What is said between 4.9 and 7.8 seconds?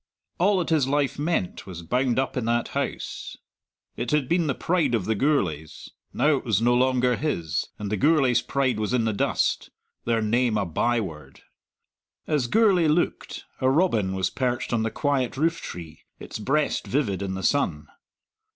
of the Gourlays; now it was no longer his,